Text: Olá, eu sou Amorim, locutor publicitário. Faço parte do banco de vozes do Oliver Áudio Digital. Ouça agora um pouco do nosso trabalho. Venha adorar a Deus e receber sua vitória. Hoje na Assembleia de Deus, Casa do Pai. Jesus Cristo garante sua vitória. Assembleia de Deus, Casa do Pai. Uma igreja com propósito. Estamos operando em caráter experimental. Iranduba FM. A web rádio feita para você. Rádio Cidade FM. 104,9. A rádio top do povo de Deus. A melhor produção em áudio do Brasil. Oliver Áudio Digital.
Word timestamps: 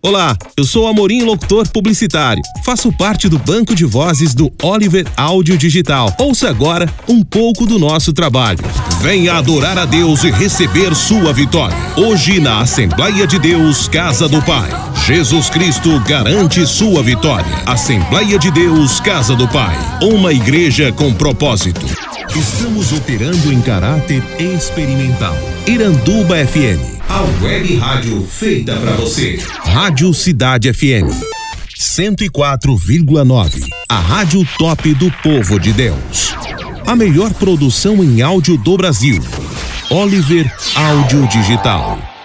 Olá, 0.00 0.36
eu 0.56 0.64
sou 0.64 0.86
Amorim, 0.86 1.22
locutor 1.22 1.68
publicitário. 1.70 2.40
Faço 2.64 2.92
parte 2.92 3.28
do 3.28 3.36
banco 3.36 3.74
de 3.74 3.84
vozes 3.84 4.32
do 4.32 4.48
Oliver 4.62 5.04
Áudio 5.16 5.58
Digital. 5.58 6.14
Ouça 6.20 6.48
agora 6.48 6.88
um 7.08 7.20
pouco 7.24 7.66
do 7.66 7.80
nosso 7.80 8.12
trabalho. 8.12 8.60
Venha 9.00 9.34
adorar 9.34 9.76
a 9.76 9.84
Deus 9.84 10.22
e 10.22 10.30
receber 10.30 10.94
sua 10.94 11.32
vitória. 11.32 11.76
Hoje 11.96 12.38
na 12.38 12.60
Assembleia 12.60 13.26
de 13.26 13.40
Deus, 13.40 13.88
Casa 13.88 14.28
do 14.28 14.40
Pai. 14.42 14.70
Jesus 15.04 15.50
Cristo 15.50 15.98
garante 16.06 16.64
sua 16.64 17.02
vitória. 17.02 17.52
Assembleia 17.66 18.38
de 18.38 18.52
Deus, 18.52 19.00
Casa 19.00 19.34
do 19.34 19.48
Pai. 19.48 19.76
Uma 20.00 20.32
igreja 20.32 20.92
com 20.92 21.12
propósito. 21.12 21.84
Estamos 22.36 22.92
operando 22.92 23.52
em 23.52 23.60
caráter 23.60 24.22
experimental. 24.38 25.36
Iranduba 25.66 26.36
FM. 26.46 26.97
A 27.08 27.22
web 27.42 27.76
rádio 27.76 28.22
feita 28.22 28.76
para 28.76 28.92
você. 28.92 29.38
Rádio 29.64 30.12
Cidade 30.12 30.70
FM. 30.72 31.08
104,9. 31.74 33.66
A 33.88 33.98
rádio 33.98 34.46
top 34.58 34.92
do 34.94 35.10
povo 35.22 35.58
de 35.58 35.72
Deus. 35.72 36.34
A 36.86 36.94
melhor 36.94 37.32
produção 37.32 38.04
em 38.04 38.20
áudio 38.20 38.58
do 38.58 38.76
Brasil. 38.76 39.22
Oliver 39.90 40.54
Áudio 40.74 41.26
Digital. 41.28 42.17